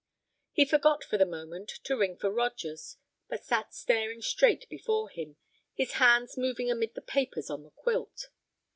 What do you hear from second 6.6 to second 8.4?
amid the papers on the quilt.